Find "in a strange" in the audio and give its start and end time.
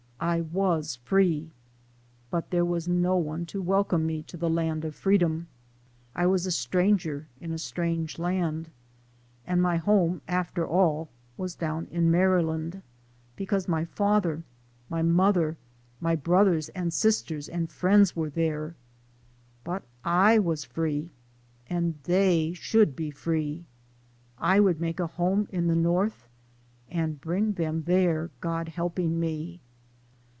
7.39-8.19